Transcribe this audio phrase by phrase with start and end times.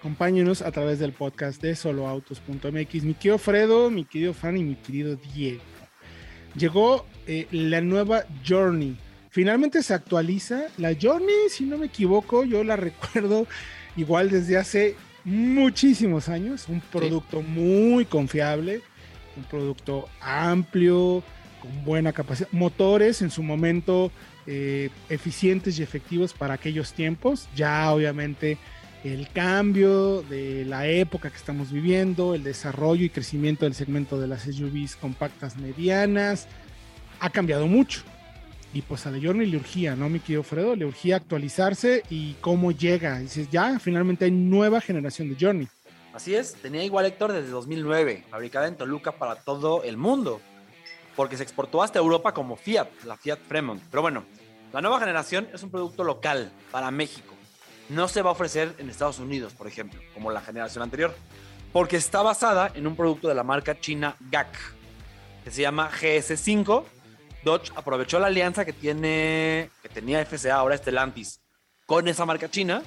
[0.00, 3.04] acompáñenos a través del podcast de soloautos.mx.
[3.04, 5.60] Mi querido Fredo, mi querido Fan y mi querido Diego.
[6.56, 8.96] Llegó eh, la nueva Journey.
[9.28, 10.62] Finalmente se actualiza.
[10.78, 13.46] La Journey, si no me equivoco, yo la recuerdo
[13.94, 16.66] igual desde hace muchísimos años.
[16.68, 18.80] Un producto muy confiable,
[19.36, 21.22] un producto amplio,
[21.60, 22.48] con buena capacidad.
[22.52, 24.10] Motores en su momento
[24.46, 27.50] eh, eficientes y efectivos para aquellos tiempos.
[27.54, 28.56] Ya obviamente
[29.04, 34.26] el cambio de la época que estamos viviendo, el desarrollo y crecimiento del segmento de
[34.26, 36.48] las SUVs compactas medianas,
[37.18, 38.02] ha cambiado mucho.
[38.72, 40.76] Y pues a la Journey le urgía, ¿no, mi querido Fredo?
[40.76, 43.18] Le urgía actualizarse y cómo llega.
[43.18, 45.68] Dices, ya, finalmente hay nueva generación de Journey.
[46.12, 50.40] Así es, tenía igual Héctor desde 2009, fabricada en Toluca para todo el mundo,
[51.16, 53.80] porque se exportó hasta Europa como Fiat, la Fiat Fremont.
[53.90, 54.24] Pero bueno,
[54.72, 57.34] la nueva generación es un producto local para México.
[57.90, 61.14] No se va a ofrecer en Estados Unidos, por ejemplo, como la generación anterior,
[61.72, 64.56] porque está basada en un producto de la marca china GAC,
[65.44, 66.84] que se llama GS5
[67.42, 71.40] Dodge aprovechó la alianza que tiene, que tenía FCA, ahora Stellantis,
[71.86, 72.82] con esa marca china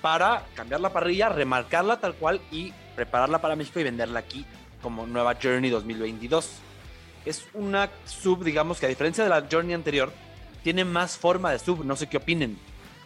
[0.00, 4.44] para cambiar la parrilla, remarcarla tal cual y prepararla para México y venderla aquí
[4.82, 6.50] como nueva Journey 2022.
[7.24, 10.12] Es una sub, digamos que a diferencia de la Journey anterior,
[10.64, 12.58] tiene más forma de sub, no sé qué opinen.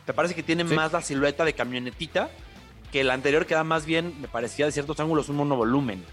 [0.07, 2.31] Me parece que tiene más la silueta de camionetita
[2.93, 6.05] que la anterior que era más bien, me parecía de ciertos ángulos un monovolumen,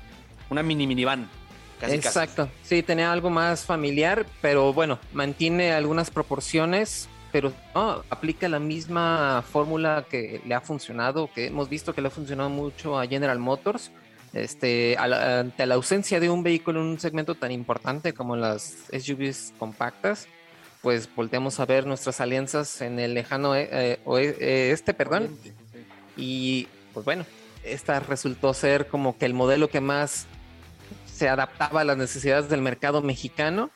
[0.50, 1.30] una mini minivan.
[1.82, 8.60] Exacto, sí, tenía algo más familiar, pero bueno, mantiene algunas proporciones, pero no, aplica la
[8.60, 13.06] misma fórmula que le ha funcionado, que hemos visto que le ha funcionado mucho a
[13.06, 13.92] General Motors.
[14.32, 19.54] Este, ante la ausencia de un vehículo en un segmento tan importante como las SUVs
[19.60, 20.28] compactas,
[20.84, 25.36] pues volteamos a ver nuestras alianzas en el lejano eh, eh, este, perdón.
[26.18, 27.26] Y pues bueno,
[27.64, 30.28] esta resultó ser como que el modelo que más
[31.06, 33.72] se adaptaba a las necesidades del mercado mexicano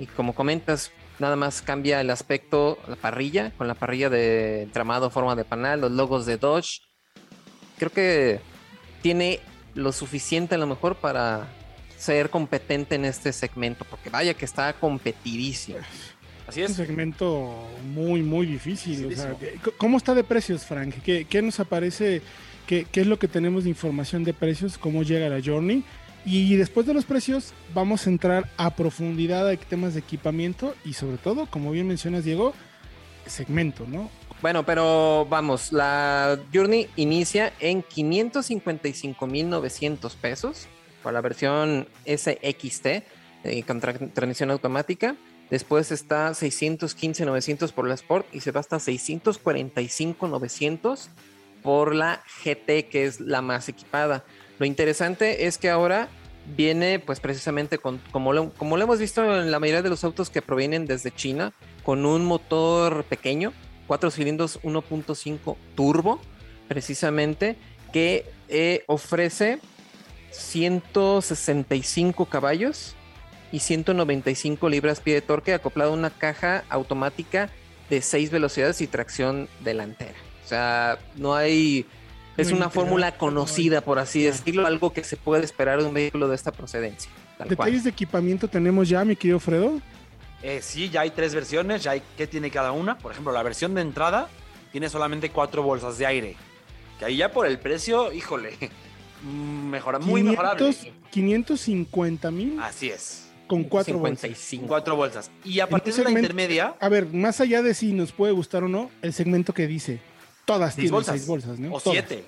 [0.00, 0.90] y como comentas,
[1.20, 5.80] nada más cambia el aspecto, la parrilla, con la parrilla de entramado, forma de panal,
[5.80, 6.80] los logos de Dodge.
[7.78, 8.40] Creo que
[9.00, 9.38] tiene
[9.74, 11.46] lo suficiente a lo mejor para
[11.96, 15.78] ser competente en este segmento, porque vaya que está competidísimo.
[16.48, 16.70] Así es.
[16.70, 17.54] Un segmento
[17.92, 19.14] muy, muy difícil.
[19.76, 20.94] ¿Cómo está de precios, Frank?
[21.04, 22.22] ¿Qué, qué nos aparece?
[22.66, 24.78] ¿Qué, ¿Qué, es lo que tenemos de información de precios?
[24.78, 25.84] ¿Cómo llega la Journey?
[26.24, 30.94] Y después de los precios, vamos a entrar a profundidad a temas de equipamiento y
[30.94, 32.54] sobre todo, como bien mencionas, Diego,
[33.24, 34.10] segmento, ¿no?
[34.42, 40.66] Bueno, pero vamos, la Journey inicia en 555.900 pesos
[41.02, 43.02] para la versión SXT eh,
[43.66, 45.16] con transmisión automática.
[45.50, 51.08] Después está 615.900 por la Sport y se va hasta 645.900
[51.62, 54.24] por la GT, que es la más equipada.
[54.58, 56.08] Lo interesante es que ahora
[56.56, 60.04] viene pues precisamente con, como lo, como lo hemos visto en la mayoría de los
[60.04, 63.52] autos que provienen desde China, con un motor pequeño,
[63.86, 66.20] 4 cilindros 1.5 turbo,
[66.68, 67.56] precisamente,
[67.92, 69.60] que eh, ofrece
[70.30, 72.94] 165 caballos
[73.52, 77.50] y 195 libras-pie de torque acoplado a una caja automática
[77.90, 80.18] de 6 velocidades y tracción delantera.
[80.44, 81.86] O sea, no hay
[82.38, 86.28] es una fórmula conocida, por así decirlo, algo que se puede esperar de un vehículo
[86.28, 87.10] de esta procedencia.
[87.48, 89.80] ¿Detalles de equipamiento tenemos ya, mi querido Fredo?
[90.42, 92.96] Eh, sí, ya hay tres versiones, ya hay qué tiene cada una.
[92.96, 94.28] Por ejemplo, la versión de entrada
[94.70, 96.36] tiene solamente cuatro bolsas de aire.
[96.98, 98.56] Que ahí ya por el precio, híjole,
[99.24, 100.74] mejora, muy mejorable.
[101.10, 102.60] 550 mil.
[102.60, 103.27] Así es.
[103.48, 104.60] Con cuatro 55.
[104.60, 104.68] bolsas.
[104.68, 105.30] Cuatro bolsas.
[105.44, 106.74] Y a partir de la intermedia.
[106.78, 110.00] A ver, más allá de si nos puede gustar o no, el segmento que dice
[110.44, 111.16] Todas tienen bolsas.
[111.16, 111.74] seis bolsas, ¿no?
[111.74, 112.24] O siete.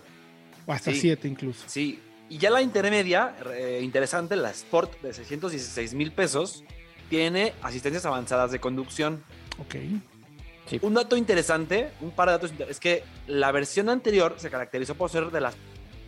[0.67, 1.65] O hasta siete incluso.
[1.67, 2.01] Sí.
[2.29, 6.65] Y ya la intermedia, eh, interesante, la Sport de 616 mil pesos,
[7.09, 9.25] tiene asistencias avanzadas de conducción.
[9.59, 9.77] Ok.
[10.83, 15.11] Un dato interesante, un par de datos es que la versión anterior se caracterizó por
[15.11, 15.57] ser de las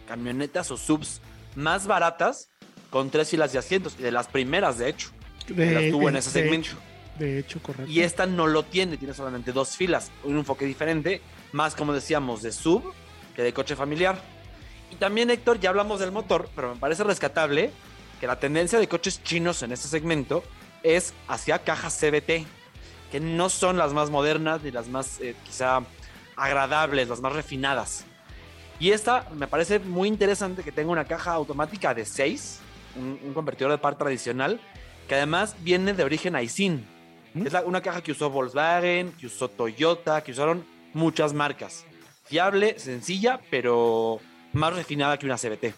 [0.06, 1.20] camionetas o subs
[1.56, 2.51] más baratas
[2.92, 5.08] con tres filas de asientos de las primeras, de hecho.
[5.48, 6.70] De, las tuvo en ese segmento.
[7.18, 7.90] de hecho, correcto.
[7.90, 11.20] Y esta no lo tiene, tiene solamente dos filas, un enfoque diferente
[11.52, 12.92] más como decíamos de sub
[13.34, 14.20] que de coche familiar.
[14.90, 17.70] Y también Héctor, ya hablamos del motor, pero me parece rescatable
[18.20, 20.44] que la tendencia de coches chinos en este segmento
[20.82, 22.46] es hacia cajas CBT,
[23.10, 25.80] que no son las más modernas ni las más eh, quizá
[26.36, 28.04] agradables, las más refinadas.
[28.78, 32.58] Y esta me parece muy interesante que tenga una caja automática de 6,
[32.96, 34.60] un, convertidor de par tradicional,
[35.08, 36.86] que además viene de origen Aisin.
[37.34, 37.46] ¿Mm?
[37.46, 41.84] Es una caja que usó Volkswagen, que usó Toyota, que usaron muchas marcas.
[42.24, 44.20] Fiable, sencilla, pero
[44.52, 45.74] más refinada que una CBT.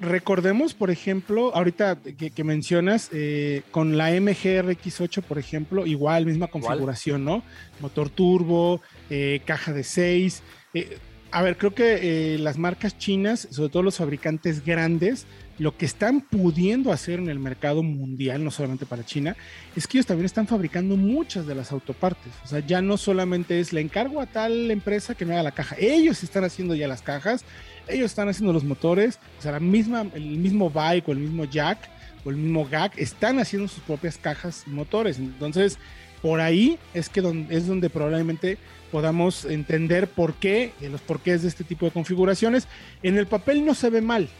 [0.00, 7.24] recordemos, por ejemplo, ahorita que, mencionas, eh, con la MGRX8, por ejemplo, igual, misma configuración,
[7.24, 7.42] ¿no?
[7.80, 8.80] Motor turbo,
[9.10, 10.42] eh, caja de 6.
[10.74, 10.98] Eh,
[11.34, 15.26] a ver, creo que las marcas chinas, sobre todo los fabricantes grandes,
[15.58, 19.36] lo que están pudiendo hacer en el mercado mundial, no solamente para China,
[19.76, 22.32] es que ellos también están fabricando muchas de las autopartes.
[22.44, 25.52] O sea, ya no solamente es le encargo a tal empresa que me haga la
[25.52, 27.44] caja, ellos están haciendo ya las cajas
[27.88, 31.44] ellos están haciendo los motores, o sea, la misma, el mismo bike o el mismo
[31.44, 31.78] jack
[32.24, 35.18] o el mismo gag están haciendo sus propias cajas y motores.
[35.18, 35.78] Entonces,
[36.24, 38.56] por ahí es que es donde probablemente
[38.90, 42.66] podamos entender por qué, eh, los porqués de este tipo de configuraciones.
[43.02, 44.30] En el papel no se ve mal,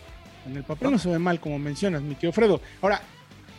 [0.47, 2.63] en el papel no, se ve mal, como mencionas, mi tío Fredo.
[2.81, 3.03] Ahora,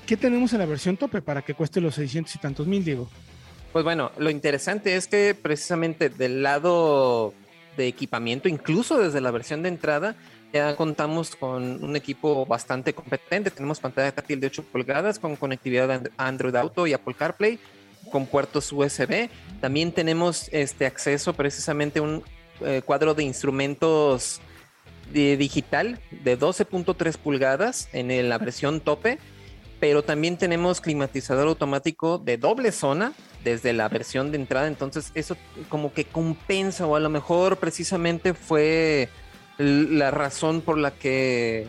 [0.07, 3.07] ¿qué tenemos en la versión tope para que cueste los 600 y tantos mil, Diego?
[3.71, 7.31] Pues bueno, lo interesante es que precisamente del lado
[7.77, 10.15] de equipamiento, incluso desde la versión de entrada,
[10.51, 13.51] ya contamos con un equipo bastante competente.
[13.51, 17.59] Tenemos pantalla táctil de 8 pulgadas con conectividad Android Auto y Apple CarPlay
[18.11, 19.29] con puertos USB.
[19.61, 22.23] También tenemos este acceso precisamente a un
[22.61, 24.41] eh, cuadro de instrumentos
[25.11, 29.19] de digital de 12.3 pulgadas en la versión tope,
[29.79, 33.13] pero también tenemos climatizador automático de doble zona
[33.43, 35.37] desde la versión de entrada, entonces eso
[35.69, 39.09] como que compensa o a lo mejor precisamente fue
[39.57, 41.67] la razón por la que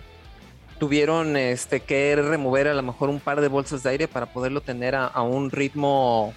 [0.78, 4.61] tuvieron este que remover a lo mejor un par de bolsas de aire para poderlo
[4.61, 6.34] tener a, un ritmo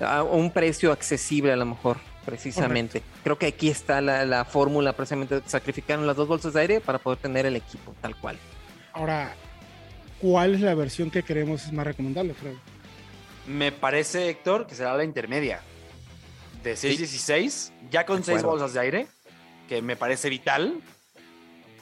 [0.00, 3.02] a un precio accesible a lo mejor precisamente.
[3.22, 6.98] Creo que aquí está la, la fórmula precisamente sacrificaron las dos bolsas de aire para
[6.98, 8.38] poder tener el equipo tal cual.
[8.92, 9.34] Ahora,
[10.20, 12.54] ¿cuál es la versión que queremos es más recomendable, Fred?
[13.46, 15.60] Me parece, Héctor, que será la intermedia.
[16.62, 19.06] De 616, ya con 6 bolsas de aire,
[19.68, 20.80] que me parece vital.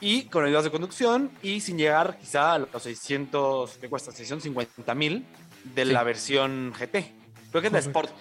[0.01, 4.95] Y con ayudas de conducción y sin llegar quizá a los 600, que cuesta 650
[4.95, 5.25] mil
[5.75, 7.05] de la versión GT.
[7.51, 8.11] Creo que es la Sport.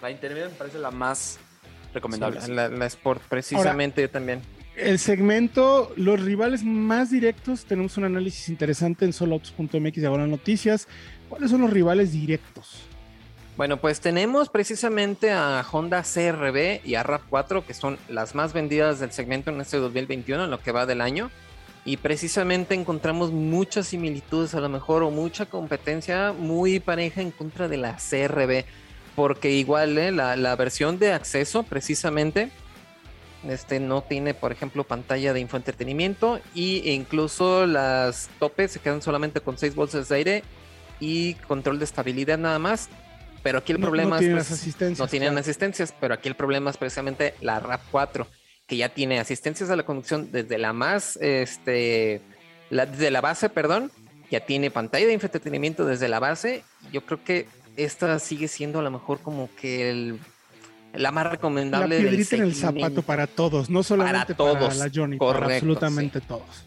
[0.00, 1.38] La intermedia me parece la más
[1.92, 2.40] recomendable.
[2.48, 4.40] la, Sport, precisamente también.
[4.76, 10.86] El segmento, los rivales más directos, tenemos un análisis interesante en soloautos.mx de ahora noticias.
[11.28, 12.82] ¿Cuáles son los rivales directos?
[13.58, 19.00] Bueno, pues tenemos precisamente a Honda CRB y a RAV4, que son las más vendidas
[19.00, 21.28] del segmento en este 2021, en lo que va del año.
[21.84, 27.66] Y precisamente encontramos muchas similitudes, a lo mejor, o mucha competencia muy pareja en contra
[27.66, 28.64] de la CRB.
[29.16, 30.12] Porque igual ¿eh?
[30.12, 32.52] la, la versión de acceso, precisamente,
[33.42, 39.40] este no tiene, por ejemplo, pantalla de infoentretenimiento y incluso las topes se quedan solamente
[39.40, 40.42] con 6 bolsas de aire
[41.00, 42.88] y control de estabilidad nada más.
[43.42, 44.98] Pero aquí el problema no, tienen asistencias.
[44.98, 48.26] No tienen asistencias, pero aquí el problema es precisamente la RAP4,
[48.66, 52.20] que ya tiene asistencias a la conducción desde la más, este,
[52.70, 53.92] la, desde la base, perdón,
[54.30, 56.64] ya tiene pantalla de infoentretenimiento desde la base.
[56.92, 57.46] Yo creo que
[57.76, 60.20] esta sigue siendo a lo mejor como que el
[60.94, 61.96] la más recomendable.
[62.02, 66.64] La piedrita en el zapato para todos, no solamente para, la Johnny, para absolutamente todos.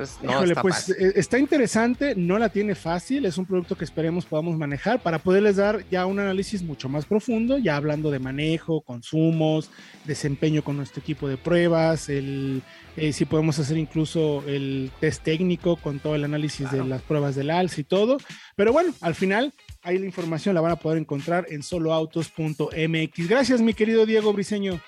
[0.00, 4.24] Pues, está pues eh, está interesante, no la tiene fácil, es un producto que esperemos
[4.24, 8.80] podamos manejar para poderles dar ya un análisis mucho más profundo, ya hablando de manejo,
[8.80, 9.70] consumos,
[10.04, 12.62] desempeño con nuestro equipo de pruebas, el,
[12.96, 17.34] eh, si podemos hacer incluso el test técnico con todo el análisis de las pruebas
[17.34, 18.18] del alza y todo.
[18.56, 19.52] Pero bueno, al final
[19.82, 23.28] Ahí la información la van a poder encontrar en soloautos.mx.
[23.28, 24.78] Gracias, mi querido Diego Briseño.